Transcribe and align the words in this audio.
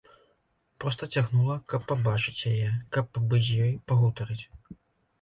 Проста 0.83 1.07
цягнула, 1.17 1.59
каб 1.75 1.87
пабачыць 1.93 2.47
яе, 2.55 2.73
каб 2.97 3.05
пабыць 3.19 3.47
з 3.53 3.63
ёй, 3.71 3.73
пагутарыць. 3.91 4.43